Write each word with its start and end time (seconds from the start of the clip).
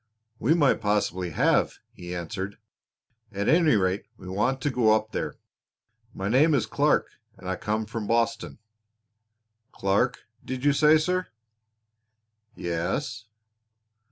"We 0.39 0.55
might 0.55 0.81
possibly 0.81 1.29
have," 1.29 1.75
he 1.91 2.15
answered. 2.15 2.57
"At 3.31 3.47
any 3.47 3.75
rate 3.75 4.07
we 4.17 4.27
want 4.27 4.59
to 4.61 4.71
go 4.71 4.93
up 4.95 5.11
there. 5.11 5.35
My 6.11 6.27
name 6.27 6.55
is 6.55 6.65
Clark 6.65 7.11
and 7.37 7.47
I 7.47 7.55
come 7.55 7.85
from 7.85 8.07
Boston." 8.07 8.57
"Clark, 9.71 10.23
did 10.43 10.65
you 10.65 10.73
say, 10.73 10.97
sir?" 10.97 11.27
"Yes." 12.55 13.25